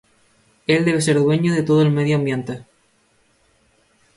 Él 0.65 0.83
debe 0.83 0.99
ser 0.99 1.17
dueño 1.19 1.53
de 1.53 1.61
todo 1.61 1.83
el 1.83 1.91
medio 1.91 2.15
ambiente. 2.17 2.65